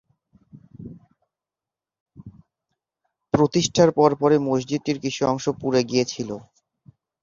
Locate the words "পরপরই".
3.91-4.39